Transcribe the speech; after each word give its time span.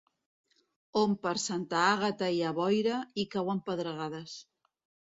On 1.01 1.13
per 1.27 1.33
Santa 1.45 1.83
Àgata 1.91 2.33
hi 2.39 2.43
ha 2.49 2.55
boira, 2.63 2.99
hi 3.25 3.31
cauen 3.37 3.65
pedregades. 3.71 4.41